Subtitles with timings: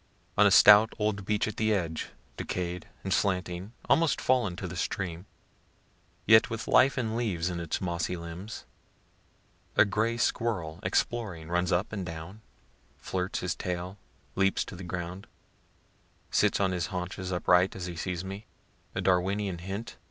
[0.35, 4.75] On a stout old beech at the edge, decayed and slanting, almost fallen to the
[4.75, 5.27] stream,
[6.25, 8.65] yet with life and leaves in its mossy limbs,
[9.75, 12.41] a gray squirrel, exploring, runs up and down,
[12.97, 13.99] flirts his tail,
[14.33, 15.27] leaps to the ground,
[16.31, 18.47] sits on his haunches upright as he sees me,
[18.95, 19.97] (a Darwinian hint?)